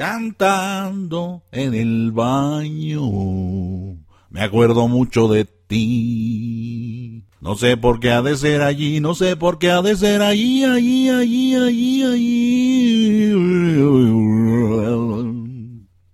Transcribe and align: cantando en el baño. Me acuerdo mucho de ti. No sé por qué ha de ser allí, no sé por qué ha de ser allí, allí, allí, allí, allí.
cantando 0.00 1.42
en 1.52 1.74
el 1.74 2.10
baño. 2.10 3.02
Me 4.30 4.40
acuerdo 4.40 4.88
mucho 4.88 5.28
de 5.28 5.44
ti. 5.44 7.26
No 7.42 7.54
sé 7.54 7.76
por 7.76 8.00
qué 8.00 8.10
ha 8.10 8.22
de 8.22 8.34
ser 8.38 8.62
allí, 8.62 9.00
no 9.00 9.14
sé 9.14 9.36
por 9.36 9.58
qué 9.58 9.70
ha 9.70 9.82
de 9.82 9.94
ser 9.96 10.22
allí, 10.22 10.64
allí, 10.64 11.10
allí, 11.10 11.54
allí, 11.54 12.02
allí. 12.02 12.69